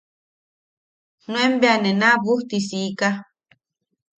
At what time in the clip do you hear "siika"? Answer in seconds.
2.67-3.09